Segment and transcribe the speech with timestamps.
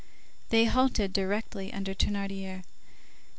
[0.49, 2.63] They halted directly under Thénardier.